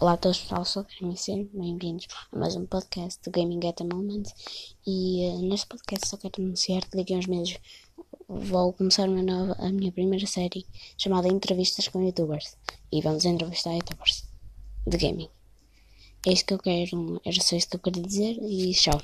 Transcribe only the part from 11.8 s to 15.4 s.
com Youtubers e vamos entrevistar Youtubers de Gaming.